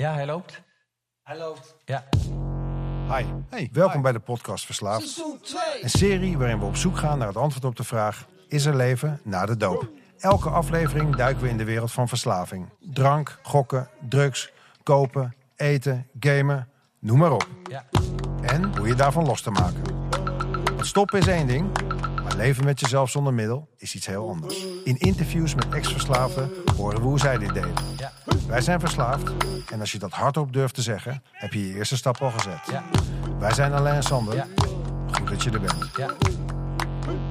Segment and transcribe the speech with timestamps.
[0.00, 0.62] Ja, hij loopt.
[1.22, 1.76] Hij loopt.
[1.84, 2.04] Ja.
[3.16, 5.08] Hi, hey, welkom bij de podcast Verslaafd.
[5.08, 5.82] Seizoen 2.
[5.82, 8.76] Een serie waarin we op zoek gaan naar het antwoord op de vraag: is er
[8.76, 9.88] leven na de doop?
[10.18, 12.68] Elke aflevering duiken we in de wereld van verslaving.
[12.78, 14.52] Drank, gokken, drugs,
[14.82, 17.48] kopen, eten, gamen, noem maar op.
[17.70, 17.84] Ja.
[18.42, 19.82] En hoe je daarvan los te maken.
[20.64, 21.89] Want stoppen is één ding,
[22.40, 24.66] leven met jezelf zonder middel is iets heel anders.
[24.84, 27.74] In interviews met ex-verslaafden horen we hoe zij dit deden.
[27.96, 28.12] Ja.
[28.46, 29.32] Wij zijn verslaafd
[29.70, 32.66] en als je dat hardop durft te zeggen, heb je je eerste stap al gezet.
[32.70, 32.84] Ja.
[33.38, 34.34] Wij zijn Alain en Sander.
[34.34, 34.46] Ja.
[35.10, 35.96] Goed dat je er bent.
[35.96, 36.14] Ja.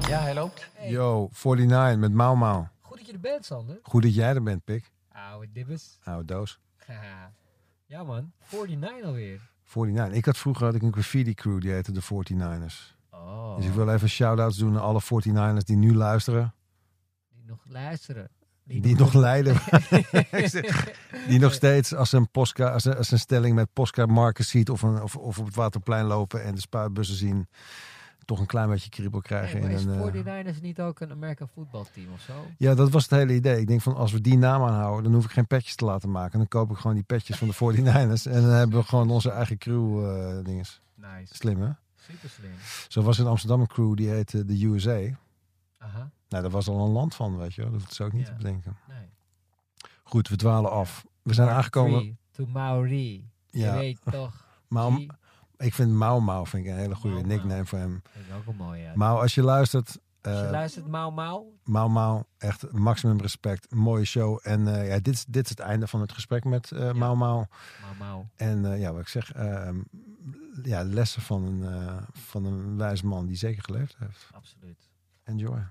[0.08, 0.70] Ja, hij loopt.
[0.88, 2.64] Yo, 49 met Mau Mau.
[2.80, 3.78] Goed dat je er bent, Sander.
[3.82, 4.90] Goed dat jij er bent, Pik.
[5.12, 5.98] Oude dibbes.
[6.04, 6.60] Oude doos.
[7.86, 9.40] Ja man, 49 alweer.
[9.74, 10.16] 49.
[10.16, 12.99] Ik had vroeger had ik een graffiti crew, die heette de 49ers.
[13.50, 16.54] Oh, Dus ik wil even shout-outs doen naar alle 49ers die nu luisteren.
[17.34, 18.30] die nog luisteren.
[18.64, 19.56] Die nog leiden.
[21.28, 24.82] die nog steeds als een, postka, als ze, als een stelling met Posca-markers ziet of,
[24.82, 27.48] een, of, of op het Waterplein lopen en de spuitbussen zien,
[28.24, 29.60] toch een klein beetje kriebel krijgen.
[29.60, 32.32] Maar is een, eh, 49ers niet ook een American voetbalteam of zo?
[32.56, 33.60] Ja, dat was het hele idee.
[33.60, 36.10] Ik denk van als we die naam aanhouden, dan hoef ik geen petjes te laten
[36.10, 36.38] maken.
[36.38, 39.30] Dan koop ik gewoon die petjes van de 49ers en dan hebben we gewoon onze
[39.30, 40.80] eigen crew eh dinges.
[40.94, 41.34] Nice.
[41.34, 41.70] Slim hè?
[42.10, 42.50] Super slim.
[42.88, 44.98] Zo was in Amsterdam een crew die heette de USA.
[45.78, 46.10] Aha.
[46.28, 47.70] Nou, daar was al een land van, weet je wel.
[47.70, 48.32] Dat hoeft ze ook niet Ja.
[48.32, 48.76] te bedenken.
[48.88, 49.08] Nee.
[50.02, 51.04] Goed, we dwalen af.
[51.22, 52.18] We zijn aangekomen.
[52.30, 53.30] To Maori.
[53.46, 54.46] Ja, Je weet toch.
[54.68, 55.06] Mau,
[55.56, 57.36] ik vind Mau Mau vind ik een hele goede Mau Mau.
[57.36, 58.02] nickname voor hem.
[58.02, 58.82] Dat is ook een mooie.
[58.82, 58.92] Ja.
[58.94, 61.44] Mau, als je luistert, Als je eh luistert, Mau Mau.
[61.64, 63.74] Mau Mau, echt maximum respect.
[63.74, 64.38] Mooie show.
[64.42, 67.16] En eh, ja, dit, is- dit is het einde van het gesprek met eh Mau
[67.16, 67.44] Mau.
[67.82, 68.24] Mau Mau.
[68.36, 69.68] En ja, wat ik zeg, eh,
[70.62, 74.28] ja, lessen van een, eh, van een wijs man die zeker geleefd heeft.
[74.32, 74.90] Absoluut.
[75.24, 75.66] Enjoy.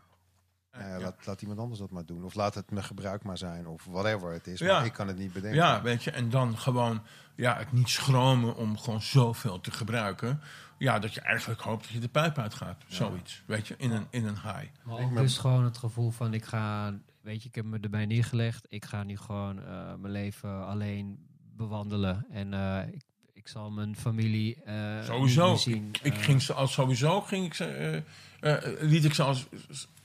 [0.72, 2.23] Ja, Laat, laat iemand anders dat maar doen.
[2.23, 3.67] Of laat het me gebruik maar zijn.
[3.67, 4.60] Of whatever het is.
[4.60, 4.78] Ja.
[4.78, 5.60] Maar ik kan het niet bedenken.
[5.60, 7.02] Ja, weet je, en dan gewoon
[7.36, 10.42] ja, het niet schromen om gewoon zoveel te gebruiken.
[10.78, 12.84] Ja, dat je eigenlijk hoopt dat je de pijp uitgaat.
[12.88, 14.67] Zoiets, weet je, in een, in een high.
[14.83, 17.80] Maar Ik ook dus gewoon het gevoel van ik ga, weet je, ik heb me
[17.80, 18.66] erbij neergelegd.
[18.70, 22.26] Ik ga nu gewoon eh, mijn leven alleen bewandelen.
[22.30, 23.04] En eh, ik,
[23.39, 25.55] ik zal mijn familie eh, Sowieso.
[25.55, 25.88] zien.
[25.92, 28.04] Ik, ik Eh, ging ze al sowieso, ging ik ze,
[28.39, 29.45] eh, liet ik ze als,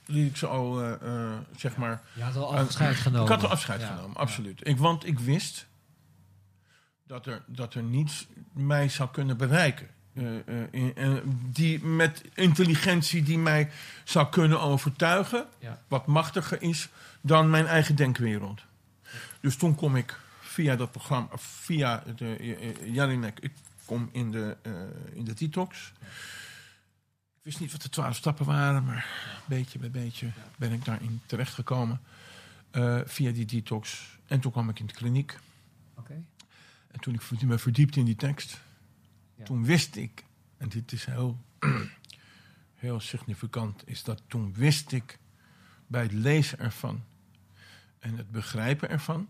[0.05, 0.97] liet ik ze al,
[1.57, 2.01] zeg maar...
[2.13, 3.23] Je had al afscheid genomen.
[3.23, 4.19] Ik had er afscheid Ja, genomen, ja.
[4.19, 4.67] absoluut.
[4.67, 5.67] Ik, want ik wist
[7.07, 9.87] dat er, dat er niets mij zou kunnen bereiken.
[10.71, 13.69] In- die met intelligentie die mij
[14.03, 15.81] zou kunnen overtuigen, Ja.
[15.87, 16.89] wat machtiger is
[17.21, 18.61] dan mijn eigen denkwereld.
[19.41, 20.19] Dus toen kom ik
[20.55, 22.35] via dat programma, via de
[22.91, 23.51] Jelinek, ik
[23.85, 24.71] kom in de, eh,
[25.13, 25.93] in de detox.
[27.33, 29.07] Ik wist niet wat de twaalf stappen waren, maar
[29.47, 32.01] beetje bij beetje ben ik daarin terechtgekomen.
[32.71, 34.17] eh via die detox.
[34.27, 35.37] En toen kwam ik in de kliniek.
[35.95, 36.23] Oké.
[36.91, 38.61] En toen ik me verdiepte in die tekst,
[39.35, 39.43] Ja.
[39.43, 40.23] toen wist ik,
[40.57, 41.37] en dit is heel,
[42.85, 45.19] heel significant, is dat toen wist ik
[45.87, 47.03] bij het lezen ervan
[47.99, 49.27] en het begrijpen ervan.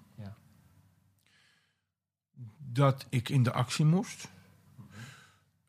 [2.76, 4.28] Dat ik in de actie moest.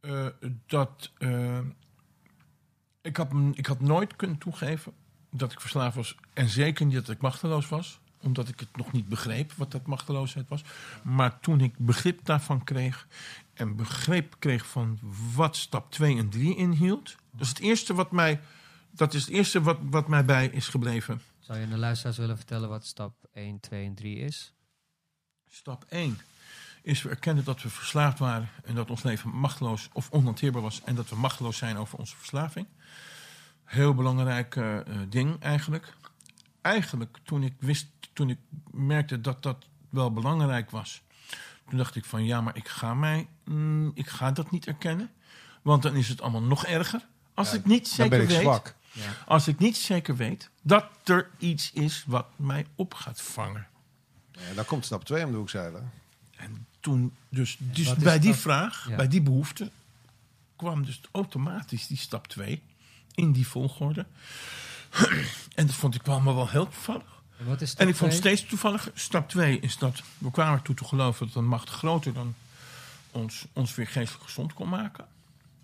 [0.00, 0.26] Eh,
[0.66, 1.58] dat eh,
[3.00, 4.92] ik, had, ik had nooit kunnen toegeven
[5.30, 6.16] dat ik verslaafd was.
[6.32, 8.00] En zeker niet dat ik machteloos was.
[8.20, 10.64] Omdat ik het nog niet begreep wat dat machteloosheid was.
[11.02, 13.06] Maar toen ik begrip daarvan kreeg.
[13.54, 14.98] En begrip kreeg van
[15.34, 17.16] wat stap 2 en 3 inhield.
[17.30, 18.40] Dat is het eerste wat mij,
[18.90, 21.20] dat is het eerste wat, wat mij bij is gebleven.
[21.38, 24.54] Zou je aan de luisteraars willen vertellen wat stap 1, 2 en 3 is?
[25.48, 26.18] Stap 1
[26.86, 30.82] is we erkennen dat we verslaafd waren en dat ons leven machteloos of onhanteerbaar was
[30.84, 32.66] en dat we machteloos zijn over onze verslaving.
[33.64, 35.94] Heel belangrijk eh, eh, ding eigenlijk.
[36.60, 38.38] Eigenlijk toen ik wist, toen ik
[38.70, 41.02] merkte dat dat wel belangrijk was,
[41.68, 45.10] toen dacht ik van ja, maar ik ga mij, mm, ik ga dat niet erkennen,
[45.62, 47.06] want dan is het allemaal nog erger.
[47.34, 48.74] Als ik niet Dan zeker ben ik weet, zwak.
[48.92, 49.10] Ja.
[49.26, 53.66] als ik niet zeker weet dat er iets is wat mij op gaat vangen.
[54.32, 55.90] Ja, dan komt stap 2 om de hoek zeilen.
[56.36, 58.40] En toen, dus, dus bij die dat?
[58.40, 58.96] vraag, Ja.
[58.96, 59.70] bij die behoefte,
[60.56, 62.62] kwam dus automatisch die stap 2
[63.14, 64.06] in die volgorde.
[65.54, 67.22] en dat vond ik wel, maar wel heel toevallig.
[67.38, 68.22] En wat is En ik vond twee?
[68.22, 72.12] steeds toevallig, stap 2 is dat we kwamen ertoe te geloven dat een macht groter
[72.12, 72.34] dan
[73.10, 75.06] ons, ons weer geestelijk gezond kon maken.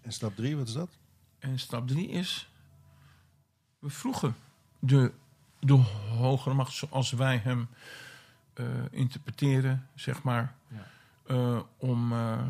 [0.02, 0.90] En stap 3, wat is dat?
[1.38, 2.48] En stap 3 is,
[3.78, 4.34] we vroegen
[4.78, 5.12] de,
[5.60, 5.72] de
[6.16, 7.68] hogere macht zoals wij hem
[8.54, 10.90] eh, interpreteren, zeg maar, Ja.
[11.32, 12.46] Eh, om, eh,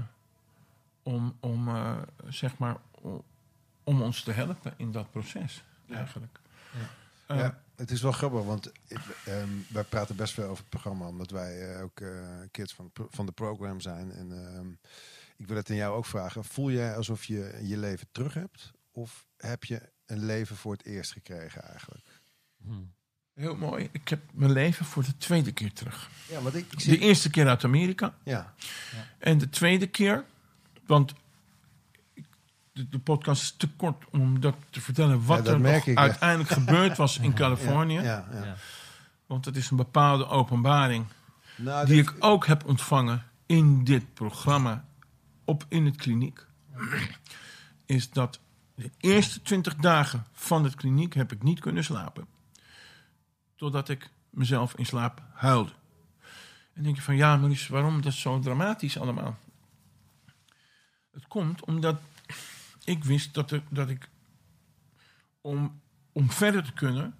[1.02, 2.76] om, om, eh, zeg maar,
[3.84, 5.96] om ons te helpen in dat proces, Ja.
[5.96, 6.40] eigenlijk.
[6.72, 7.34] Ja.
[7.34, 10.68] Eh, ja, het is wel grappig, want ik, ehm, wij praten best veel over het
[10.68, 14.12] programma, omdat wij ook eh, kids van, van de program zijn.
[14.12, 14.70] En ehm,
[15.36, 16.44] ik wil het aan jou ook vragen.
[16.44, 18.72] Voel jij alsof je je leven terug hebt?
[18.90, 22.06] Of heb je een leven voor het eerst gekregen eigenlijk?
[22.62, 22.82] Hm.
[23.34, 23.88] Heel mooi.
[23.92, 26.10] Ik heb mijn leven voor de tweede keer terug.
[26.28, 26.98] Ja, want ik, ik De zie...
[26.98, 28.14] eerste keer uit Amerika.
[28.22, 28.54] Ja,
[29.18, 30.24] En de tweede keer,
[30.86, 31.14] want
[32.14, 32.26] ik-
[32.72, 35.94] de, de podcast is te kort om dat te vertellen wat Ja, dat er ja.
[35.94, 37.94] uiteindelijk gebeurd was in Californië.
[37.94, 38.44] ja, ja, ja.
[38.44, 38.56] Ja.
[39.26, 41.06] Want het is een bepaalde openbaring
[41.56, 44.84] Nou, die dit- ik ook heb ontvangen in dit programma
[45.44, 46.46] op in het kliniek.
[47.86, 48.40] Is dat
[48.74, 52.26] de eerste twintig dagen van het kliniek heb ik niet kunnen slapen.
[53.62, 55.72] Totdat ik mezelf in slaap huilde.
[56.72, 59.38] En denk je van ja, Maurice, waarom dat zo dramatisch allemaal?
[61.12, 62.00] Het komt omdat
[62.84, 64.08] ik wist dat, er, dat ik
[65.40, 65.80] om,
[66.12, 67.14] om verder te kunnen,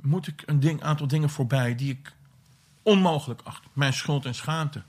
[0.00, 2.12] moet ik een ding, aantal dingen voorbij die ik
[2.82, 3.64] onmogelijk acht.
[3.72, 4.82] Mijn schuld en schaamte.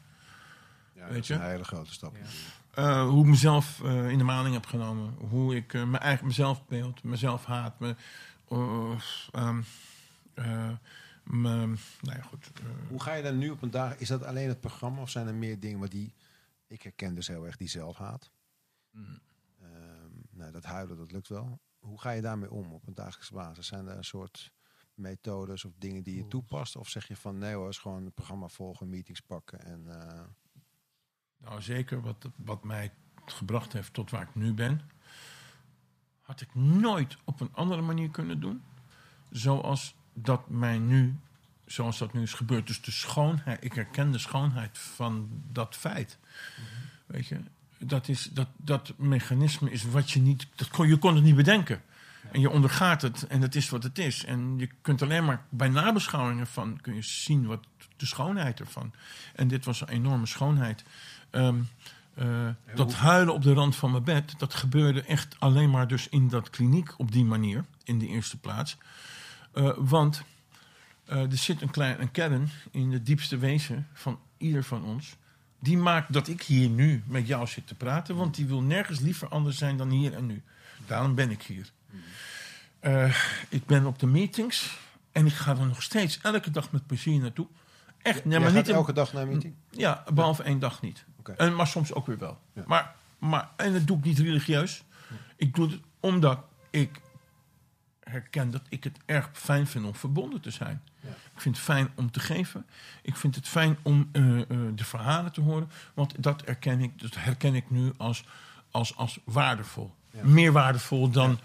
[0.93, 1.33] ja, dat weet is je?
[1.33, 2.17] een hele grote stap.
[2.79, 5.15] Uh, hoe ik mezelf uh, in de maling heb genomen.
[5.29, 7.79] Hoe ik uh, mijn eigen mezelf beeld, mezelf haat.
[7.79, 7.95] Me,
[8.51, 8.99] um,
[9.33, 9.63] me,
[12.01, 12.51] nou ja, goed.
[12.59, 12.65] eh.
[12.89, 13.97] Hoe ga je dan nu op een dag?
[13.97, 16.13] Is dat alleen het programma of zijn er meer dingen waar die...
[16.67, 18.31] Ik herken dus heel erg die zelfhaat.
[18.91, 19.19] Mm.
[19.61, 21.59] Ehm, nou, dat huilen, dat lukt wel.
[21.79, 23.67] Hoe ga je daarmee om op een dagelijkse basis?
[23.67, 24.51] Zijn er een soort
[24.93, 26.75] methodes of dingen die je toepast?
[26.75, 29.87] Of zeg je van nee hoor, is gewoon het programma volgen, meetings pakken en...
[30.01, 30.21] eh,
[31.37, 32.93] Nou, zeker wat, wat mij
[33.25, 34.81] gebracht heeft tot waar ik nu ben.
[36.21, 38.63] Had ik nooit op een andere manier kunnen doen.
[39.29, 41.15] Zoals dat mij nu,
[41.65, 42.67] zoals dat nu is gebeurd.
[42.67, 46.17] Dus de schoonheid, ik herken de schoonheid van dat feit.
[47.05, 47.39] Weet je,
[47.77, 51.35] dat, is, dat, dat mechanisme is wat je niet, dat kon, je kon het niet
[51.35, 51.81] bedenken.
[52.31, 54.25] En je ondergaat het en het is wat het is.
[54.25, 57.65] En je kunt alleen maar bij nabeschouwingen van kun je zien wat
[57.97, 58.93] de schoonheid ervan.
[59.35, 60.83] En dit was een enorme schoonheid.
[61.29, 61.59] Ehm,
[62.19, 66.09] uh, dat huilen op de rand van mijn bed, dat gebeurde echt alleen maar dus
[66.09, 68.77] in dat kliniek op die manier, in de eerste plaats.
[69.55, 70.23] Uh, want
[71.09, 75.15] uh, er zit een, klein, een kern in de diepste wezen van ieder van ons.
[75.59, 78.99] Die maakt dat ik hier nu met jou zit te praten, want die wil nergens
[78.99, 80.43] liever anders zijn dan hier en nu.
[80.87, 81.71] Daarom ben ik hier.
[82.81, 83.15] Uh,
[83.49, 84.77] ik ben op de meetings
[85.11, 87.47] en ik ga er nog steeds elke dag met plezier naartoe.
[88.01, 89.53] Echt, nee, maar niet gaat elke dag naar een meeting?
[89.69, 91.05] Ja, behalve één dag niet.
[91.37, 92.39] En, maar soms ook weer wel.
[92.53, 92.63] Ja.
[92.65, 94.83] Maar, maar, en dat doe ik niet religieus.
[95.35, 96.99] Ik doe het omdat ik
[98.09, 100.81] herken dat ik het erg fijn vind om verbonden te zijn.
[100.99, 101.09] Ja.
[101.09, 102.65] Ik vind het fijn om te geven.
[103.01, 105.69] Ik vind het fijn om eh, eh, de verhalen te horen.
[105.93, 108.23] Want dat herken ik, dat herken ik nu als,
[108.71, 109.93] als, als waardevol.
[110.11, 110.19] Ja.
[110.23, 111.39] Meer waardevol dan,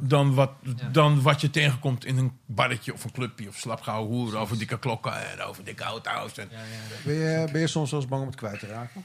[0.00, 0.88] dan, wat, Ja.
[0.88, 4.78] dan wat je tegenkomt in een barretje of een clubje of slapgauw hoeren over dikke
[4.78, 6.36] klokken en over dikke auto's.
[6.38, 7.04] En, Ja, ja, ja.
[7.04, 9.04] Ben je, ben je soms wel eens bang om het kwijt te raken?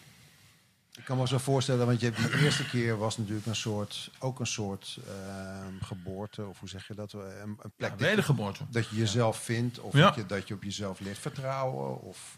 [1.00, 4.12] Ik kan me zo voorstellen, want je hebt die eerste keer was natuurlijk een soort,
[4.19, 7.13] ook een soort ehm, geboorte, of hoe zeg je dat?
[7.13, 8.63] Een, een plek Ja, dat, je, wedergeboorte.
[8.69, 10.06] dat je jezelf vindt, of Ja.
[10.06, 12.38] dat, je, dat je op jezelf leert vertrouwen, of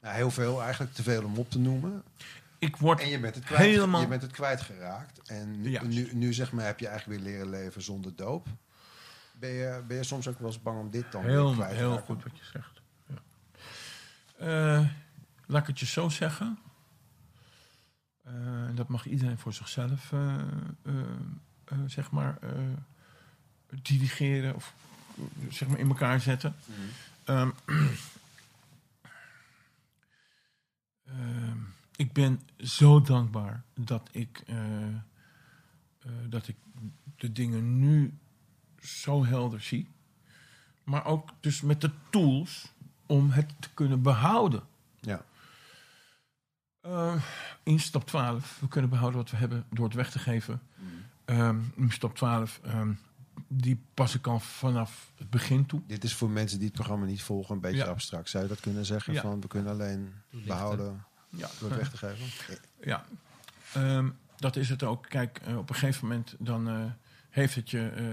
[0.00, 2.02] nou, heel veel, eigenlijk te veel om op te noemen.
[2.58, 4.00] Ik word En je bent het, kwijt, helemaal...
[4.00, 5.20] je bent het kwijtgeraakt.
[5.28, 8.46] En nu, nu, zeg maar, heb je eigenlijk weer leren leven zonder doop.
[9.38, 11.76] Ben je, ben je soms ook wel eens bang om dit dan Heel, kwijt te
[11.76, 12.80] heel goed wat je zegt.
[13.06, 13.16] Ja.
[14.78, 14.86] Eh,
[15.46, 16.58] laat ik het je zo zeggen.
[18.32, 20.38] Eh, en dat mag iedereen voor zichzelf, eh,
[20.82, 22.38] eh, zeg maar,
[23.82, 24.74] dirigeren of
[25.50, 26.54] zeg maar in elkaar zetten.
[26.64, 26.80] Mhm.
[27.24, 27.50] Ehm,
[31.04, 31.58] ehm,
[31.96, 34.44] ik ben zo dankbaar dat ik,
[36.28, 36.56] dat ik
[37.16, 38.14] de dingen nu
[38.80, 39.90] zo helder zie.
[40.84, 42.72] Maar ook dus met de tools
[43.06, 44.62] om het te kunnen behouden.
[45.00, 45.24] Ja.
[46.82, 47.14] Eh,
[47.62, 50.60] in stap 12, we kunnen behouden wat we hebben door het weg te geven.
[50.76, 50.86] Mhm.
[51.24, 52.92] Ehm, in stap 12, ehm,
[53.48, 55.80] die pas ik al vanaf het begin toe.
[55.86, 57.84] Dit is voor mensen die het programma niet volgen een beetje Ja.
[57.86, 58.28] abstract.
[58.30, 59.12] Zou je dat kunnen zeggen?
[59.12, 59.20] Ja.
[59.20, 61.48] Van, we kunnen alleen behouden Ja.
[61.60, 62.26] door het weg te geven?
[62.84, 63.04] Ja,
[63.74, 65.06] Ehm, dat is het ook.
[65.08, 66.84] Kijk, eh, op een gegeven moment dan eh,
[67.30, 67.88] heeft het je.
[67.88, 68.04] eh,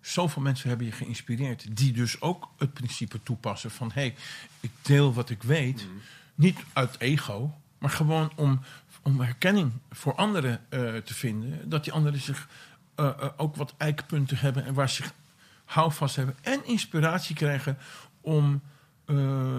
[0.00, 1.76] zoveel mensen hebben je geïnspireerd.
[1.76, 4.14] die dus ook het principe toepassen van: hé, hey,
[4.60, 5.86] ik deel wat ik weet.
[6.34, 8.60] Niet uit ego, maar gewoon om,
[9.02, 11.68] om herkenning voor anderen eh, te vinden.
[11.68, 12.48] Dat die anderen zich
[12.94, 15.12] eh, eh, ook wat eikpunten hebben en waar ze zich
[15.64, 16.36] houvast hebben.
[16.42, 17.78] En inspiratie krijgen
[18.20, 18.62] om,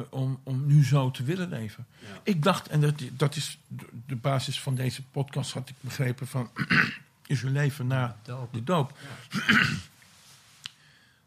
[0.10, 1.86] om, om nu zo te willen leven.
[2.24, 3.58] Ik dacht, en dat, dat is
[4.06, 6.50] de- basis van deze podcast, had ik begrepen van.
[7.28, 8.54] is uw leven na Doop.
[8.54, 8.98] de doop.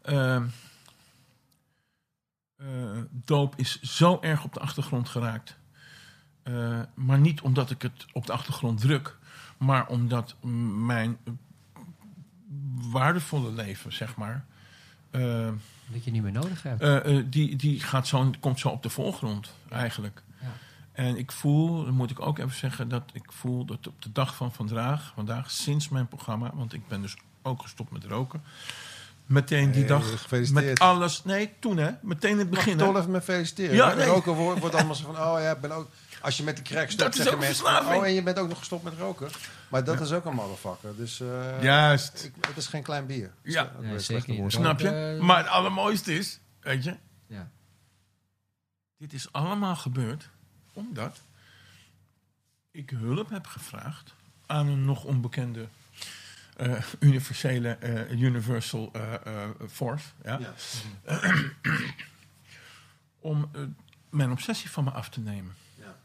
[0.01, 0.45] Ehm,
[2.57, 2.65] eh,
[3.11, 5.55] doop is zo erg op de achtergrond geraakt.
[6.43, 9.17] Eh, maar niet omdat ik het op de achtergrond druk,
[9.57, 10.35] maar omdat
[10.85, 11.17] mijn
[12.91, 14.45] waardevolle leven, zeg maar,
[15.09, 15.49] eh,
[15.91, 16.81] Dat je niet meer nodig hebt.
[16.81, 20.23] eh, die, die gaat zo, komt zo op de voorgrond eigenlijk.
[20.41, 20.47] Ja.
[20.91, 24.11] En ik voel, dan moet ik ook even zeggen, dat ik voel dat op de
[24.11, 28.41] dag van vandaag, vandaag sinds mijn programma, want ik ben dus ook gestopt met roken,
[29.31, 30.65] meteen die Hey, dag gefeliciteerd.
[30.65, 32.79] met alles, nee, toen hè, meteen in het Mag begin.
[32.79, 33.75] ik toch even met feliciteren?
[33.75, 34.05] Ja, nee.
[34.05, 35.87] Roken wordt, wordt allemaal zo van, oh ja, ik ben ook...
[36.21, 37.65] Als je met de crack stopt, zeggen mensen...
[37.65, 39.29] Oh, en je bent ook nog gestopt met roken.
[39.69, 40.95] Maar dat is ook een motherfucker.
[40.95, 42.23] Dus eh, Juist.
[42.23, 43.31] ik, het is geen klein bier.
[43.43, 43.63] Ja.
[43.63, 44.39] Dat is Nee, een zeker slechte niet.
[44.39, 44.53] woord.
[44.53, 44.85] Snap je?
[44.87, 46.95] Roken- Maar het allermooiste is, weet je,
[47.27, 47.49] Ja.
[48.97, 50.29] dit is allemaal gebeurd
[50.73, 51.21] omdat
[52.71, 54.13] ik hulp heb gevraagd
[54.45, 55.67] aan een nog onbekende eh,
[56.99, 60.05] universele eh, universal eh, eh, force.
[60.23, 60.39] Ja?
[60.39, 60.53] Ja.
[63.19, 63.61] Om eh,
[64.09, 65.53] mijn obsessie van me af te nemen.
[65.75, 65.95] Ja.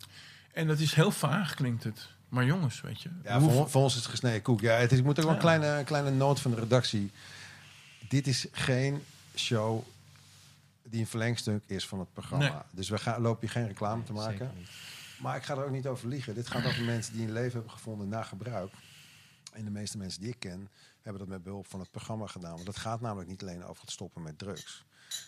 [0.52, 2.08] En dat is heel vaag, klinkt het.
[2.28, 3.08] Maar jongens, weet je.
[3.24, 4.60] Ja, hoe- voor, voor ons is het gesneden koek.
[4.60, 5.56] Ja, het is, ik moet ook wel een Ja.
[5.56, 7.10] kleine, kleine noot van de redactie.
[8.08, 9.02] Dit is geen
[9.34, 9.82] show
[10.82, 12.44] die een verlengstuk is van het programma.
[12.48, 12.52] Nee.
[12.70, 14.38] Dus we gaan, lopen hier geen reclame te maken.
[14.38, 14.68] Zeker niet.
[15.20, 16.34] Maar ik ga er ook niet over liegen.
[16.34, 18.72] Dit gaat over mensen die een leven hebben gevonden na gebruik.
[19.56, 20.68] En de meeste mensen die ik ken,
[21.02, 22.54] hebben dat met behulp van het programma gedaan.
[22.54, 24.84] Want het gaat namelijk niet alleen over het stoppen met drugs.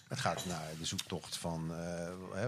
[0.09, 1.75] Het gaat naar de zoektocht van...
[1.75, 2.47] eh,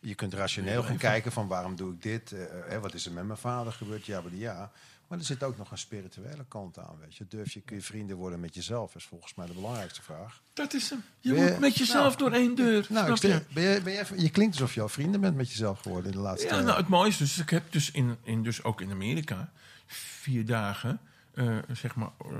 [0.00, 2.30] je kunt rationeel gaan kijken van waarom doe ik dit?
[2.68, 4.06] Hè, wat is er met mijn vader gebeurd?
[4.06, 4.72] Ja, maar ja.
[5.08, 6.96] Maar er zit ook nog een spirituele kant aan.
[7.00, 7.26] Weet je.
[7.28, 8.94] Durf je, kun je vrienden worden met jezelf?
[8.94, 10.42] is volgens mij de belangrijkste vraag.
[10.52, 11.04] Dat is hem.
[11.20, 12.86] Je moet met jezelf door één deur.
[12.88, 13.42] Nou, ik je?
[13.54, 16.10] ben je, ben je, even- je klinkt alsof je al vrienden bent met jezelf geworden
[16.10, 18.62] in de laatste Ja, nou, het mooie is dus, ik heb dus, in, in, dus
[18.62, 19.52] ook in Amerika
[19.94, 21.00] vier dagen,
[21.34, 22.30] eh, zeg maar, eh,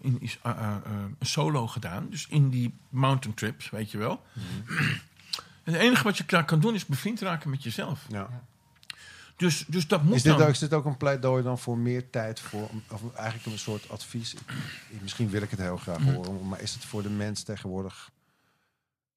[0.00, 0.76] in, is, eh,
[1.18, 2.10] een solo gedaan.
[2.10, 4.22] Dus in die mountain trips, weet je wel.
[5.64, 8.06] En het enige wat je daar kan doen is bevriend raken met jezelf.
[8.08, 8.44] Ja.
[9.36, 10.42] Dus, dus dat moet Is dit, dan.
[10.42, 13.88] ook, is dit ook een pleidooi dan voor meer tijd voor, of eigenlijk een soort
[13.90, 14.34] advies?
[14.34, 16.12] Ik- Misschien wil ik het heel graag Mhm.
[16.14, 18.10] horen, maar is het voor de mens tegenwoordig?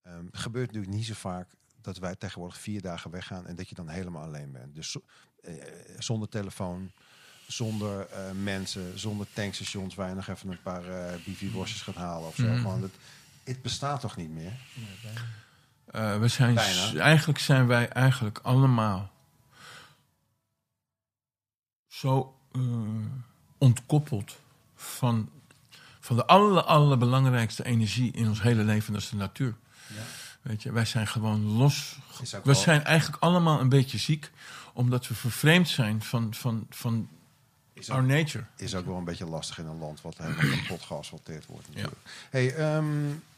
[0.03, 1.47] ehm, het gebeurt natuurlijk niet zo vaak
[1.81, 4.75] dat wij tegenwoordig vier dagen weggaan en dat je dan helemaal alleen bent.
[4.75, 5.03] Dus zo-
[5.41, 5.53] eh,
[5.99, 6.91] zonder telefoon,
[7.55, 12.27] zonder eh, mensen, zonder tankstations waar je nog even een paar eh bifi-worstjes gaat halen
[12.27, 12.43] of zo.
[12.43, 12.61] Mhm.
[12.61, 12.93] Gewoon het,
[13.43, 14.51] het bestaat toch niet meer?
[15.85, 16.99] Eh, we zijn, Bijna.
[16.99, 19.11] eigenlijk zijn wij eigenlijk allemaal
[21.87, 22.37] zo
[23.57, 24.39] ontkoppeld
[24.75, 25.29] van,
[25.99, 29.55] van de aller, allerbelangrijkste energie in ons hele leven, dat is de natuur.
[30.41, 31.97] Weet je, wij zijn gewoon los.
[32.19, 34.31] We wel- zijn eigenlijk allemaal een beetje ziek,
[34.73, 37.09] omdat we vervreemd zijn van, van, van
[37.83, 38.43] is ook- our nature.
[38.55, 41.67] is ook wel een beetje lastig in een land wat helemaal kapot geasfalteerd wordt.
[41.67, 41.97] Natuurlijk.
[42.29, 42.85] Hey, ehm,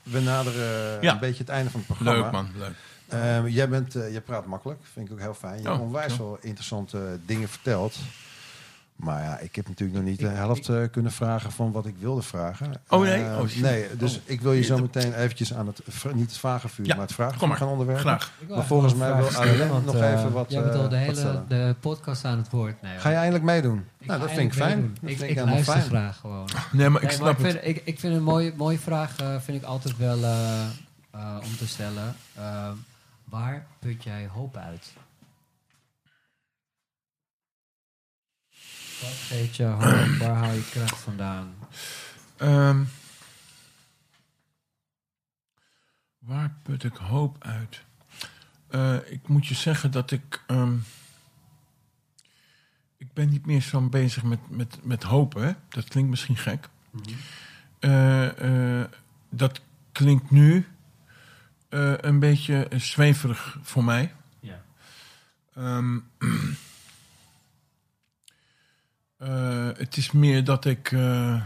[0.04, 1.14] we naderen Ja.
[1.14, 2.22] een beetje het einde van het programma.
[2.22, 2.74] Leuk man, leuk.
[3.08, 5.62] Ehm, jij, bent, eh, jij praat makkelijk, vind ik ook heel fijn.
[5.62, 6.18] Je hebt Oh, onwijs ja.
[6.18, 7.96] wel interessante dingen verteld.
[8.96, 11.86] Maar ja, ik heb natuurlijk nog niet de Ik- helft eh, kunnen vragen van wat
[11.86, 12.72] ik wilde vragen.
[12.90, 13.24] Oh, nee?
[13.24, 14.22] Eh, Oh, nee, dus Oh.
[14.26, 15.82] ik wil je zo meteen eventjes aan het,
[16.14, 17.58] niet het vragenvuur, Ja, maar het maar.
[17.58, 18.06] gaan onderwerpen.
[18.06, 18.32] Graag.
[18.40, 20.96] Ik Maar volgens mij wil Alain nog eh, even wat, Jij bent eh, al de
[20.98, 22.82] hele de podcast aan het woord.
[22.82, 23.86] Nee, Ga je eindelijk meedoen?
[24.00, 24.82] Ik nou, dat vind ik fijn.
[25.02, 25.86] Dat Ik, vind ik helemaal luister fijn.
[25.90, 26.48] graag gewoon.
[26.72, 27.64] Nee, maar ik Nee, maar snap ik, het.
[27.64, 30.62] vind, ik, ik vind een mooie, mooie vraag eh, vind ik altijd wel eh,
[31.12, 32.16] eh, om te stellen.
[32.34, 32.70] Eh,
[33.30, 34.94] waar put jij hoop uit?
[39.02, 40.18] Wat geeft je hoop?
[40.20, 41.56] Waar haal je kracht vandaan?
[42.38, 42.84] Ehm,
[46.20, 47.84] waar put ik hoop uit?
[48.68, 50.44] Eh, ik moet je zeggen dat ik.
[50.48, 50.78] ehm,
[52.98, 55.44] ik ben niet meer zo bezig met, met, met hopen.
[55.46, 55.54] Hè?
[55.70, 56.70] Dat klinkt misschien gek.
[57.80, 58.90] Eh, eh,
[59.30, 59.62] dat
[59.92, 60.68] klinkt nu
[61.70, 64.14] een beetje zweverig voor mij.
[64.40, 64.64] Ja.
[65.56, 66.00] Ehm,
[69.18, 70.92] eh, het is meer dat ik.
[70.92, 71.44] eh,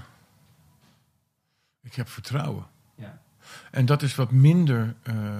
[1.81, 2.67] ik heb vertrouwen.
[2.95, 3.21] Ja.
[3.71, 4.95] En dat is wat minder.
[5.03, 5.39] eh,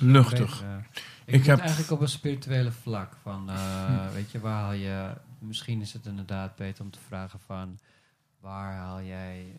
[0.00, 0.50] Luchtig.
[0.60, 0.86] Beter.
[1.24, 3.16] Ik heb- eigenlijk op een spirituele vlak.
[3.22, 3.50] Van,
[4.14, 5.12] Weet je, waar haal je...
[5.38, 7.78] Misschien is het inderdaad beter om te vragen van...
[8.40, 9.58] Waar haal jij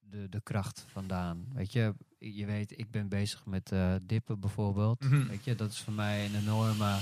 [0.00, 1.44] de, de kracht vandaan?
[1.52, 5.00] Weet je, je weet, ik ben bezig met dippen bijvoorbeeld.
[5.04, 5.26] Mhm.
[5.26, 6.96] Weet je, dat is voor mij een enorme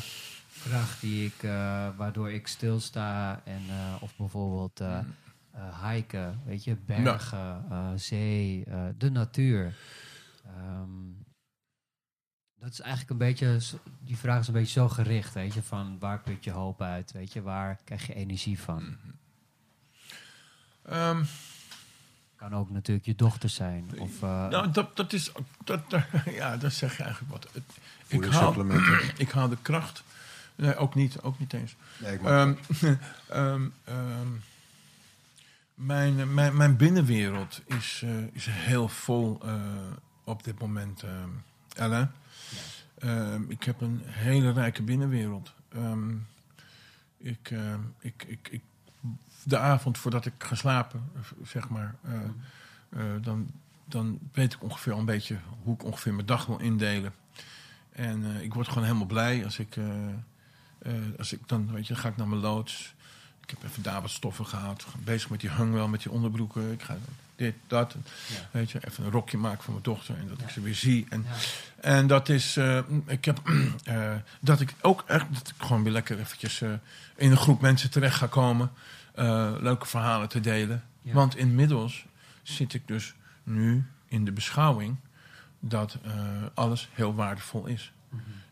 [0.69, 1.43] kracht die ik...
[1.43, 3.63] eh, waardoor ik stilsta en...
[3.69, 4.81] eh, of bijvoorbeeld...
[4.81, 4.99] eh,
[5.53, 9.75] eh, hiken, weet je, bergen, eh, zee, eh, de natuur.
[10.45, 10.91] Ehm,
[12.61, 13.59] dat is eigenlijk een beetje,
[14.01, 17.13] die vraag is een beetje zo gericht, weet je, van waar put je hoop uit,
[17.13, 18.97] weet je, waar krijg je energie van?
[20.83, 21.25] Ehm,
[22.37, 23.91] Kan ook natuurlijk je dochter zijn.
[23.99, 25.33] Of, uh, nou, dat, dat is.
[25.65, 25.81] Dat,
[26.41, 27.49] ja, dat zeg je eigenlijk wat.
[27.53, 27.63] Het,
[28.07, 28.55] ik, haal,
[29.17, 30.03] ik haal de kracht.
[30.57, 31.77] Nee, ook niet, ook niet eens.
[31.99, 32.59] Nee, ik um,
[33.33, 34.43] um, um,
[35.75, 39.55] mijn, mijn, mijn binnenwereld is, uh, is heel vol uh,
[40.25, 41.11] op dit moment, uh,
[41.75, 42.13] Ellen.
[43.01, 43.39] Ja.
[43.49, 45.53] ik heb een hele rijke binnenwereld.
[47.17, 47.51] ik,
[48.01, 48.63] ik, ik, ik,
[49.43, 51.11] de avond voordat ik ga slapen,
[51.45, 51.95] zeg maar,
[53.21, 53.51] dan,
[53.85, 57.13] dan weet ik ongeveer al een beetje hoe ik ongeveer mijn dag wil indelen.
[57.93, 59.77] En ik word gewoon helemaal blij als ik,
[61.19, 62.95] als ik dan, weet je, dan ga ik naar mijn loods.
[63.43, 64.87] Ik heb even daar wat stoffen gehad.
[64.99, 66.73] Bezig met die hangwel, met die onderbroeken.
[66.73, 66.97] Ik ga
[67.37, 67.97] dit, dat.
[68.51, 70.17] Weet je, even een rokje maken voor mijn dochter.
[70.17, 71.07] En dat ik ze weer zie.
[71.09, 71.27] En,
[71.81, 72.57] en dat is...
[72.57, 73.41] Uh, ik heb...
[73.89, 75.35] Uh, dat ik ook echt...
[75.35, 76.73] Dat ik gewoon weer lekker eventjes uh,
[77.17, 78.73] in een groep mensen terecht ga komen.
[79.61, 80.85] leuke verhalen te delen.
[81.03, 82.05] Want inmiddels
[82.43, 84.97] zit ik dus nu in de beschouwing...
[85.61, 85.99] dat
[86.55, 87.93] alles heel waardevol is.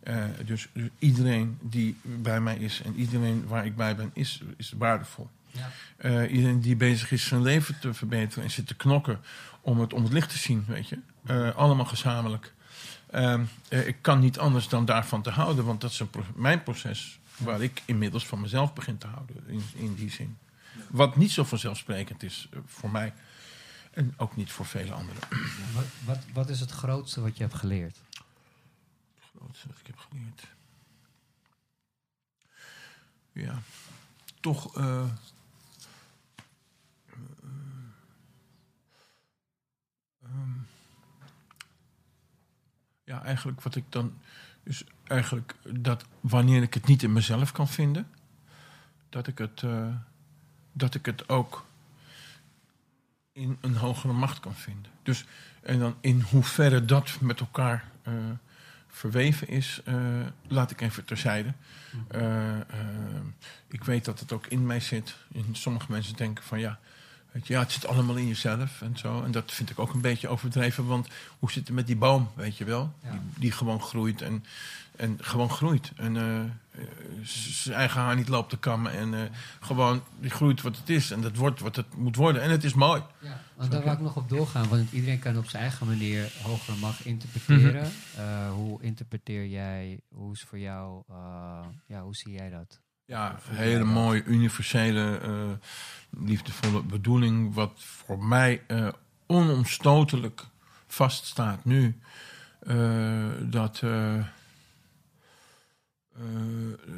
[0.08, 4.42] Uh, dus, dus, iedereen die bij mij is en iedereen waar ik bij ben, is,
[4.56, 5.28] is waardevol.
[5.50, 5.70] Ja.
[6.00, 9.20] Uh, iedereen die bezig is zijn leven te verbeteren en zit te knokken
[9.60, 10.98] om het, om het licht te zien, weet je.
[11.26, 12.52] Uh, allemaal gezamenlijk.
[13.10, 16.62] Ehm, ik kan niet anders dan daarvan te houden, want dat is een pro mijn
[16.62, 20.36] proces waar ik inmiddels van mezelf begin te houden, in, in die zin.
[20.90, 23.12] Wat niet zo vanzelfsprekend is voor mij
[23.90, 25.22] en ook niet voor vele anderen.
[25.74, 27.96] Wat, wat, wat is het grootste wat je hebt geleerd?
[29.36, 30.46] Grootste wat ik heb geleerd.
[33.32, 33.58] Ja,
[34.40, 34.76] toch.
[34.78, 35.10] Uh,
[40.24, 40.66] um,
[43.04, 44.18] ja, eigenlijk wat ik dan.
[44.62, 48.10] Dus eigenlijk dat wanneer ik het niet in mezelf kan vinden,
[49.08, 49.64] dat ik het,
[50.72, 51.66] dat ik het ook
[53.32, 54.92] in een hogere macht kan vinden.
[55.02, 55.24] Dus
[55.62, 57.90] en dan in hoeverre dat met elkaar
[58.94, 59.94] verweven is, uh,
[60.48, 61.52] laat ik even terzijde.
[62.14, 62.58] Uh, uh,
[63.68, 65.14] ik weet dat het ook in mij zit.
[65.34, 66.78] En sommige mensen denken van ja,
[67.32, 69.22] weet je, ja, het zit allemaal in jezelf en zo.
[69.22, 72.30] En dat vind ik ook een beetje overdreven, want hoe zit het met die boom,
[72.34, 72.94] weet je wel?
[73.02, 73.10] Ja.
[73.10, 74.44] Die, die, gewoon groeit en,
[74.96, 75.92] en gewoon groeit.
[75.96, 76.16] En
[77.22, 81.10] zijn eigen haar niet loopt te kammen en gewoon die groeit wat het is.
[81.10, 82.42] En dat wordt wat het moet worden.
[82.42, 83.02] En het is mooi.
[83.20, 83.40] Ja.
[83.54, 86.76] Want daar wil ik nog op doorgaan, want iedereen kan op zijn eigen manier hogere
[86.76, 87.90] macht interpreteren.
[88.18, 91.16] uh, hoe interpreteer jij, hoe is voor jou, uh,
[91.86, 92.80] ja, hoe zie jij dat?
[93.04, 95.20] Ja, een hele mooie, universele,
[96.10, 98.62] liefdevolle bedoeling, wat voor mij
[99.26, 100.44] onomstotelijk
[100.86, 101.98] vaststaat nu.
[103.50, 103.82] dat,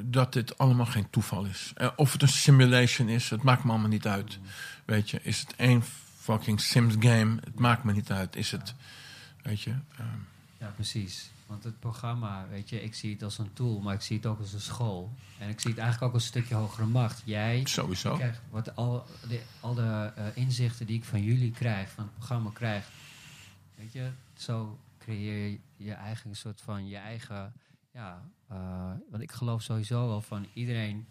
[0.04, 1.72] dat dit allemaal geen toeval is.
[1.96, 4.38] of het een simulation is, het maakt me allemaal niet uit.
[4.84, 5.82] Weet je, is het één
[6.16, 7.36] fucking Sims game.
[7.44, 8.36] Het maakt me niet uit.
[8.36, 8.74] Is het,
[9.42, 9.70] weet je.
[9.70, 10.26] Um.
[10.58, 11.30] Ja, precies.
[11.46, 14.26] Want het programma, weet je, ik zie het als een tool, maar ik zie het
[14.26, 15.14] ook als een school.
[15.38, 17.22] En ik zie het eigenlijk ook als een stukje hogere macht.
[17.24, 18.16] Jij Sowieso.
[18.16, 22.12] krijgt wat al, de, al de uh, inzichten die ik van jullie krijg, van het
[22.12, 22.88] programma krijg.
[23.74, 27.52] Weet je, zo creëer je je eigen soort van je eigen.
[27.92, 31.06] Ja, uh, want ik geloof sowieso wel van iedereen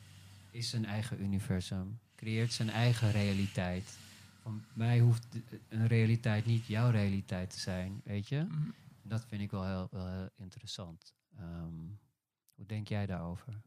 [0.52, 3.98] is zijn eigen universum, creëert zijn eigen realiteit
[4.46, 5.26] van mij hoeft
[5.70, 8.46] een realiteit niet jouw realiteit te zijn, weet je?
[8.50, 8.74] Mm.
[9.02, 11.14] Dat vind ik wel heel, wel heel interessant.
[11.40, 12.00] Um,
[12.56, 13.62] hoe denk jij daarover?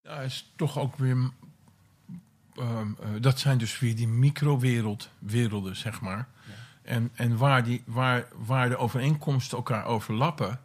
[0.00, 1.30] Ja, is toch ook weer.
[2.58, 6.28] Um, uh, dat zijn dus weer die microwereld, werelden, zeg maar.
[6.46, 6.52] Ja.
[6.82, 10.60] En, en waar, die, waar, waar de overeenkomsten elkaar overlappen.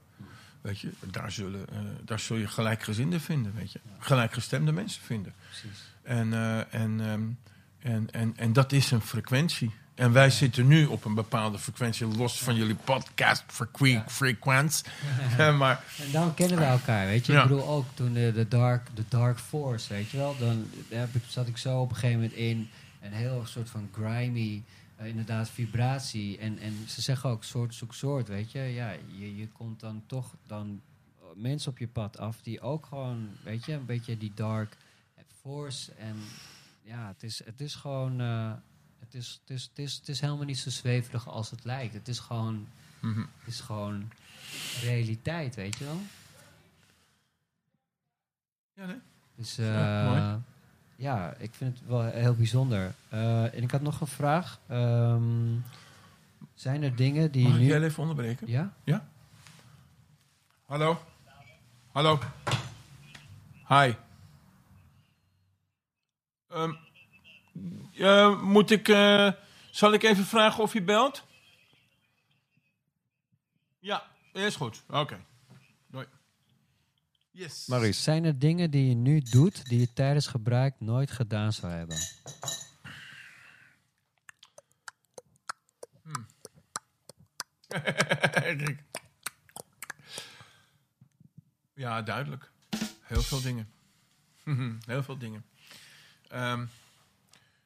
[0.62, 3.80] Weet je, daar, zullen, uh, daar zul je gelijkgezinden vinden, weet je.
[4.00, 5.34] Gelijkgestemde mensen vinden.
[5.50, 5.80] Precies.
[6.04, 7.38] En, uh, en um,
[7.82, 9.71] en, en, en dat is een frequentie.
[9.95, 14.86] En wij zitten nu op een bepaalde frequentie, los van jullie podcast frequ frequentie.
[15.58, 17.34] maar, en dan kennen we elkaar, weet je.
[17.34, 20.36] Ik bedoel ook toen de, de, dark, de dark Force, weet je wel.
[20.39, 22.69] Dan heb ik, zat ik zo op een gegeven moment in
[23.02, 24.63] een heel soort van grimy,
[25.02, 26.38] uh, inderdaad, vibratie.
[26.38, 28.60] En, en ze zeggen ook soort zoek soort, weet je.
[28.60, 30.82] Ja, je, je komt dan toch dan
[31.36, 34.78] mensen op je pad af die ook gewoon, weet je, een beetje die dark
[35.42, 36.16] force en
[36.84, 38.22] ja, het is, het is gewoon.
[38.22, 38.54] Uh,
[39.00, 41.94] het, is, het, is, het, is, het is helemaal niet zo zweverig als het lijkt.
[41.94, 42.68] Het is gewoon.
[43.00, 43.28] Mm -hmm.
[43.38, 44.12] Het is gewoon
[44.82, 46.02] realiteit, weet je wel?
[48.74, 49.00] Ja, nee.
[49.36, 50.42] Dus uh, ja,
[51.02, 52.94] ja, ik vind het wel heel bijzonder.
[53.14, 54.60] Uh, en ik had nog een vraag.
[54.72, 55.64] Um,
[56.54, 57.44] zijn er dingen die.
[57.44, 57.68] Mag ik nu...
[57.68, 58.48] jij even onderbreken?
[58.48, 58.74] Ja?
[58.84, 59.08] Ja.
[60.66, 61.02] Hallo?
[61.92, 62.20] Hallo?
[63.68, 63.94] Hi.
[66.54, 66.78] Um,
[67.94, 69.32] uh, moet ik uh,
[69.72, 71.24] Zal ik even vragen of je belt?
[73.80, 74.84] Ja, is goed.
[74.90, 75.20] Oké.
[77.32, 77.67] Yes.
[77.67, 78.02] Maurice.
[78.02, 81.98] Zijn er dingen die je nu doet die je tijdens gebruik nooit gedaan zou hebben?
[88.58, 88.84] Rick.
[91.74, 92.52] Ja, duidelijk.
[93.02, 93.72] Heel veel dingen.
[94.86, 95.46] Heel veel dingen.
[96.28, 96.65] Ehm,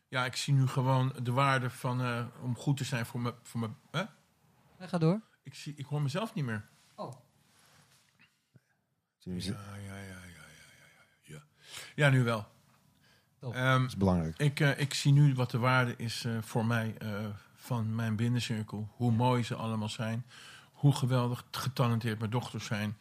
[0.07, 3.33] ja, ik zie nu gewoon de waarde van eh, om goed te zijn voor me.
[3.41, 4.03] Voor me hè?
[4.79, 5.21] Ga door.
[5.43, 6.69] ik, zie, ik hoor mezelf niet meer.
[9.27, 9.39] Oh.
[9.39, 9.53] Ja,
[9.85, 10.43] ja, ja, ja,
[11.23, 11.39] ja,
[11.95, 12.47] ja, nu wel.
[13.39, 13.53] Top.
[13.55, 14.37] Ehm, Dat is belangrijk.
[14.37, 17.09] ik, eh, ik zie nu wat de waarde is eh, voor mij eh,
[17.55, 18.89] van mijn binnencirkel.
[18.95, 20.25] Hoe mooi ze allemaal zijn.
[20.73, 22.97] Hoe geweldig getalenteerd mijn dochters zijn.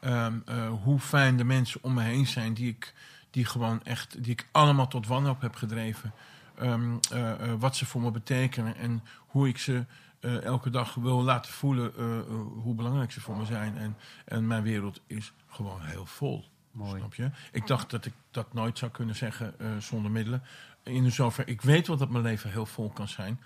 [0.00, 2.94] Ehm, eh, hoe fijn de mensen om me heen zijn die ik,
[3.30, 6.12] die gewoon echt, die ik allemaal tot wanhoop heb gedreven.
[6.58, 9.84] Ehm, eh, eh, wat ze voor me betekenen en hoe ik ze
[10.20, 12.24] eh, elke dag wil laten voelen eh, eh,
[12.62, 13.76] hoe belangrijk ze voor me zijn.
[13.78, 16.44] En, en mijn wereld is gewoon heel vol.
[16.70, 16.98] Mooi.
[16.98, 17.30] Snap je?
[17.52, 20.42] Ik dacht dat ik dat nooit zou kunnen zeggen eh, zonder middelen.
[20.82, 23.40] In zover, ik weet wel dat mijn leven heel vol kan zijn.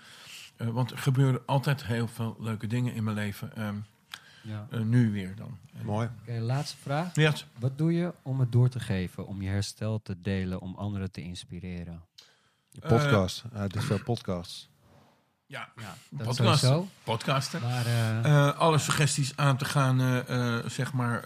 [0.55, 3.55] Eh, want er gebeuren altijd heel veel leuke dingen in mijn leven.
[3.55, 3.75] ehm,
[4.41, 4.67] Ja.
[4.83, 5.57] nu weer dan.
[5.83, 6.09] Mooi.
[6.21, 7.15] Oké, laatste vraag.
[7.15, 10.75] Ja, Wat doe je om het door te geven, om je herstel te delen, om
[10.75, 12.01] anderen te inspireren?
[12.79, 13.43] Podcast.
[13.53, 14.69] Hij doet veel podcasts.
[15.45, 16.59] Ja, Ja, dat Podcast.
[16.59, 16.87] sowieso.
[17.03, 17.61] podcasten.
[17.61, 21.23] Maar eh, Eh, alle suggesties aan te gaan, eh, zeg maar,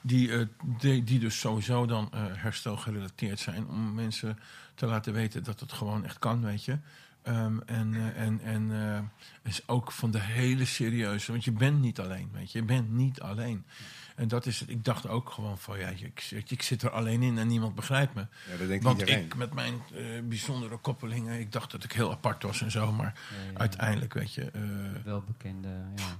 [0.00, 3.68] die, die, die dus sowieso dan herstel gerelateerd zijn.
[3.68, 4.38] Om mensen
[4.74, 6.78] te laten weten dat het gewoon echt kan, weet je.
[7.22, 12.30] Ehm, en en, en is ook van de hele serieuze, want je bent niet alleen,
[12.32, 12.58] weet je.
[12.58, 13.64] Je bent niet alleen.
[14.14, 14.68] En dat is het.
[14.70, 17.74] Ik dacht ook gewoon van, ja, ik, ik, ik zit er alleen in en niemand
[17.74, 18.26] begrijpt me.
[18.50, 19.24] Ja, dat denkt Want iedereen.
[19.24, 22.92] ik met mijn eh, bijzondere koppelingen, ik dacht dat ik heel apart was en zo.
[22.92, 24.50] Maar ja, ja, uiteindelijk, weet je...
[24.50, 24.60] eh,
[25.04, 26.18] welbekende, ja.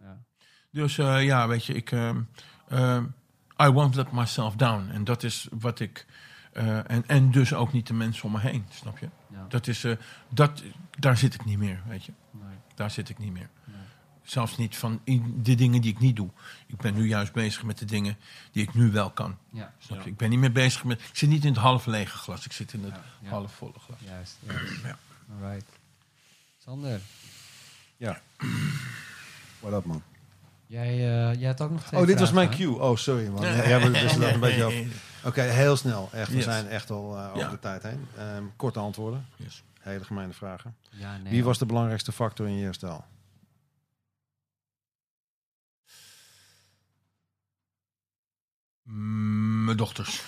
[0.00, 0.18] ja.
[0.70, 1.92] dus eh, ja, weet je, ik.
[1.92, 2.20] ehm,
[2.68, 3.04] ehm,
[3.62, 4.88] I won't let myself down.
[4.90, 6.06] En dat is wat ik.
[6.52, 9.08] eh, en, en dus ook niet de mensen om me heen, snap je?
[9.32, 9.44] ja.
[9.48, 9.84] Dat is.
[9.84, 9.96] eh,
[10.28, 10.62] dat,
[10.98, 12.12] daar zit ik niet meer, weet je.
[12.30, 13.48] Nee, Daar zit ik niet meer.
[13.64, 13.76] nee.
[14.30, 15.00] Zelfs niet van
[15.42, 16.28] de dingen die ik niet doe.
[16.66, 18.16] Ik ben nu juist bezig met de dingen
[18.52, 19.36] die ik nu wel kan.
[19.50, 20.10] Ja, Snap je?
[20.10, 21.00] Ik ben niet meer bezig met.
[21.00, 23.28] Ik zit niet in het half lege glas, ik zit in het Ja, ja.
[23.28, 23.98] half volle glas.
[24.04, 24.36] juist.
[24.46, 24.82] juist.
[24.84, 24.96] Ja.
[25.42, 25.68] Alright.
[26.64, 27.00] Sander,
[27.96, 28.20] Ja.
[29.60, 30.02] What up, man?
[30.66, 32.78] jij, eh, jij had ook nog twee Oh, dit was mijn cue.
[32.80, 33.42] Oh, sorry, man.
[33.46, 34.86] Ja, we een beetje.
[35.24, 36.08] Oké, heel snel.
[36.12, 36.44] Echt, we Yes.
[36.44, 37.48] zijn echt al eh, over Ja.
[37.50, 38.06] de tijd heen.
[38.16, 39.26] Ehm, korte antwoorden.
[39.36, 39.62] Yes.
[39.80, 40.76] Hele gemeene vragen.
[40.90, 43.04] Ja, nee, Wie was de belangrijkste factor in je herstel?
[48.90, 50.22] Mijn dochters.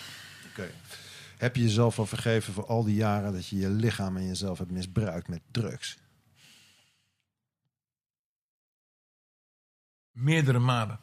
[0.51, 0.71] Oké.
[1.37, 4.59] Heb je jezelf al vergeven voor al die jaren dat je je lichaam en jezelf
[4.59, 5.99] hebt misbruikt met drugs?
[10.11, 11.01] Meerdere malen.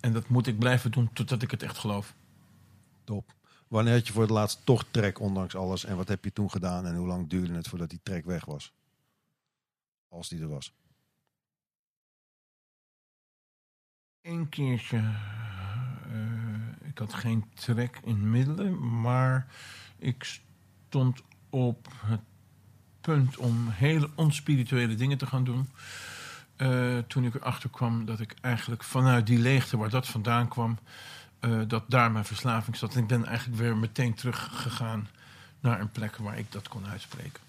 [0.00, 2.14] En dat moet ik blijven doen totdat ik het echt geloof.
[3.04, 3.34] Top.
[3.68, 5.84] Wanneer had je voor het laatst toch trek, ondanks alles?
[5.84, 6.86] En wat heb je toen gedaan?
[6.86, 8.72] En hoe lang duurde het voordat die trek weg was?
[10.08, 10.74] Als die er was.
[14.22, 15.14] Eén keertje.
[17.00, 19.46] Had geen trek in middelen, maar
[19.98, 20.40] ik
[20.88, 22.20] stond op het
[23.00, 25.68] punt om hele onspirituele dingen te gaan doen.
[26.56, 30.78] Eh, toen ik erachter kwam dat ik eigenlijk vanuit die leegte waar dat vandaan kwam,
[31.38, 32.94] eh, dat daar mijn verslaving zat.
[32.94, 35.08] En ik ben eigenlijk weer meteen teruggegaan
[35.60, 37.40] naar een plek waar ik dat kon uitspreken.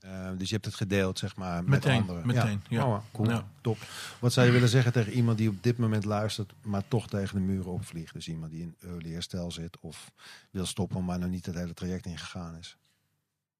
[0.00, 2.26] Eh, dus je hebt het gedeeld, zeg maar, met Meteen, anderen.
[2.26, 2.86] meteen, ja.
[2.86, 3.44] Oh, cool, Ja.
[3.60, 3.78] top.
[4.18, 7.34] Wat zou je willen zeggen tegen iemand die op dit moment luistert, maar toch tegen
[7.36, 8.12] de muren opvliegt?
[8.12, 10.10] Dus iemand die in early herstel zit of
[10.50, 12.76] wil stoppen, maar nog niet het hele traject ingegaan is.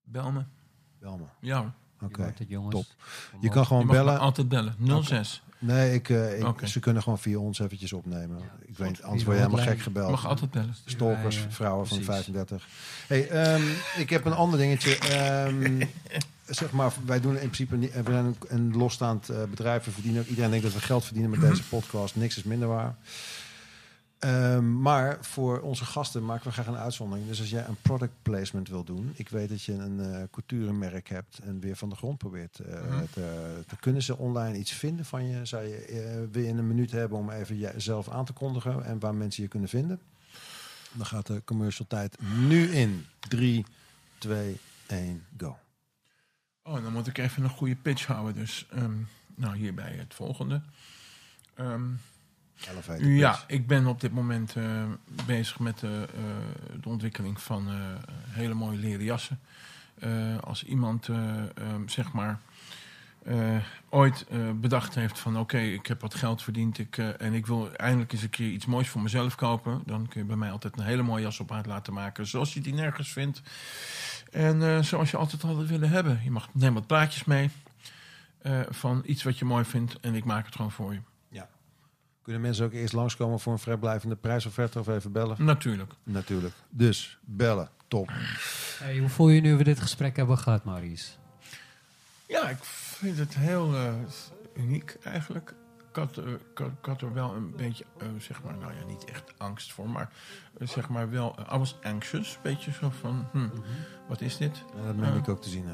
[0.03, 0.43] Bel me.
[0.99, 1.25] Bel me.
[1.41, 2.35] Ja Oké.
[2.69, 2.85] top.
[3.41, 4.19] Je kan gewoon bellen.
[4.19, 4.75] altijd bellen.
[5.05, 5.43] 06.
[5.59, 8.39] Nee, ik, eh, ik- ze kunnen gewoon via ons eventjes opnemen.
[8.63, 10.11] ik weet, anders de word je helemaal gek gebeld.
[10.11, 10.75] mag altijd bellen.
[10.85, 12.15] Stalkers, Ja, ja, vrouwen van precies.
[12.15, 12.67] 35.
[13.07, 13.63] Hey, ehm,
[13.97, 14.99] ik heb een ander dingetje.
[14.99, 15.83] Ehm,
[16.51, 19.85] zeg maar, wij doen in principe niet, we zijn een, een losstaand eh, bedrijf.
[19.85, 22.17] We verdienen, iedereen denkt dat we geld verdienen met deze podcast.
[22.17, 22.97] Niks is minder waar.
[24.19, 27.29] Ehm, maar voor onze gasten maken we graag een uitzondering.
[27.29, 31.09] Dus als jij een product placement wil doen, ik weet dat je een eh culturenmerk
[31.09, 33.05] hebt en weer van de grond probeert eh, Mhm.
[33.13, 35.45] te, te kunnen ze online iets vinden van je.
[35.45, 39.15] Zou je wil je een minuut hebben om even jezelf aan te kondigen en waar
[39.15, 40.01] mensen je kunnen vinden?
[40.93, 43.07] Dan gaat de commercial tijd nu in.
[43.29, 43.65] 3,
[44.19, 45.57] 2, 1, go.
[46.71, 48.35] Oh, dan moet ik even een goede pitch houden.
[48.35, 48.95] Dus ehm,
[49.35, 50.61] nou, hierbij het volgende.
[51.55, 51.83] Ehm,
[52.99, 54.85] ja, ik ben op dit moment eh,
[55.27, 57.75] bezig met de, eh, de ontwikkeling van eh,
[58.29, 59.41] hele mooie leren jassen.
[60.41, 62.41] als iemand eh, ehm, zeg maar
[63.25, 63.57] eh,
[63.89, 67.47] ooit eh, bedacht heeft van oké, ik heb wat geld verdiend ik, eh, en ik
[67.47, 70.51] wil eindelijk eens een keer iets moois voor mezelf kopen, dan kun je bij mij
[70.51, 73.43] altijd een hele mooie jas op maat laten maken, zoals je die nergens vindt.
[74.31, 76.21] En eh, zoals je altijd had willen hebben.
[76.25, 77.51] Je mag neem wat plaatjes mee
[78.43, 81.01] eh, van iets wat je mooi vindt en ik maak het gewoon voor je.
[82.23, 85.45] Kunnen mensen ook eerst langskomen voor een vrijblijvende prijsofferte of even bellen?
[85.45, 85.93] Natuurlijk.
[86.03, 86.55] Natuurlijk.
[86.69, 87.69] Dus bellen.
[87.89, 88.11] Top.
[88.79, 91.11] Hey, hoe voel je nu we dit gesprek hebben gehad, Maurice?
[92.31, 93.93] Ja, ik vind het heel eh,
[94.55, 95.55] uniek eigenlijk.
[95.91, 99.05] Ik had, eh, ik had- er wel een beetje, eh, zeg maar, nou ja, niet
[99.05, 100.11] echt angst voor, maar
[100.59, 102.39] zeg maar wel, I was anxious.
[102.43, 103.49] Beetje zo van, hm,
[104.09, 104.57] wat is dit?
[104.77, 105.65] Ja, dat meen ik ook te zien.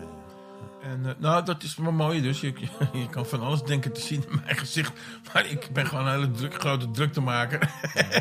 [0.83, 2.41] En nou, dat is wel mooi dus.
[2.41, 2.53] Je,
[2.93, 4.93] je kan van alles denken te zien in mijn gezicht.
[5.33, 7.73] Maar ik ben gewoon een hele druk, grote druktemaker.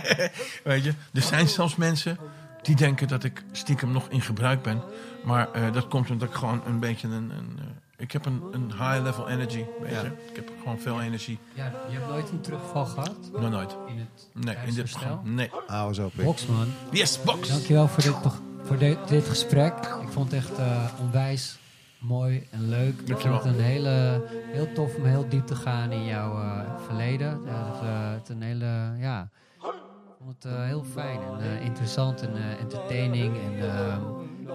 [0.64, 2.18] Weet je, er zijn zelfs mensen
[2.62, 4.82] die denken dat ik stiekem nog in gebruik ben.
[5.24, 7.30] Maar dat komt omdat ik gewoon een beetje een...
[7.30, 7.60] een
[7.98, 10.02] ik heb een, een high level energy, weet Ja.
[10.02, 10.12] je.
[10.30, 11.40] Ik heb gewoon veel energie.
[11.54, 13.76] Ja, je hebt nooit een terugval gehad Nog nooit.
[13.88, 15.22] in het Nee, in dit programma.
[15.24, 15.50] Nee.
[15.68, 16.12] Hou eens op.
[16.16, 17.48] Boxman, Yes, box!
[17.48, 18.16] dankjewel voor dit,
[18.64, 19.74] voor dit, dit gesprek.
[20.02, 21.58] Ik vond het echt eh, onwijs
[22.00, 23.00] mooi en leuk.
[23.06, 26.60] Ik vond het een hele, heel tof om heel diep te gaan in jouw eh,
[26.86, 27.42] verleden.
[27.46, 29.72] Ja, het, eh, het een hele, ja, ik
[30.20, 33.54] vond het eh, heel fijn en eh, interessant en eh, entertaining en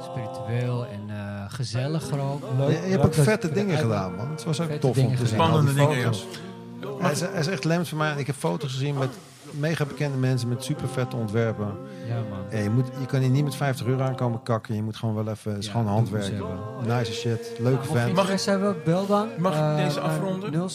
[0.03, 2.11] spiritueel en eh, gezellig.
[2.11, 4.31] Leuk, Je, je hebt ook dat- vette dingen gedaan, man.
[4.31, 5.27] Het was ook tof om te zien.
[5.27, 6.13] Spannende dingen.
[6.99, 8.15] Hij is, hij is echt lemd voor mij.
[8.17, 9.09] Ik heb foto's gezien met
[9.51, 11.67] mega bekende mensen met super vette ontwerpen.
[12.09, 12.39] Ja, man.
[12.51, 14.75] Ja, je, moet, je kan hier niet met 50 euro aankomen kakken.
[14.75, 15.51] Je moet gewoon wel even...
[15.51, 16.33] Het is Ja, gewoon handwerk.
[16.87, 17.51] Nice shit.
[17.59, 17.95] Leuke vent.
[17.95, 19.29] Mag ik- interesse hebben, bel dan.
[19.39, 20.71] Mag ik eh, deze naar afronden?
[20.71, 20.75] 0685164264.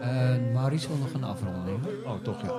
[0.00, 1.78] Eh Maurice wil nog een afronding.
[2.06, 2.52] Oh, toch ja.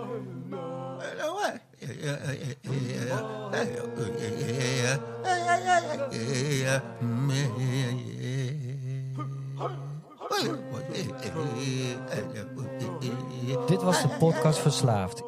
[13.68, 15.24] Dit was de podcast Verslaafd.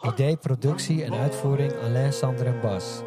[0.00, 3.02] Idee, productie en uitvoering Alain, Sander en Bas.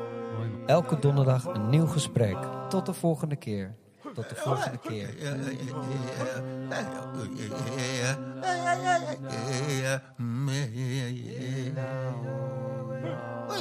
[0.65, 2.37] Elke donderdag een nieuw gesprek.
[2.69, 3.75] Tot de volgende keer.
[4.13, 5.15] Tot de volgende keer.
[11.75, 12.66] Yeah.
[13.47, 13.53] 아,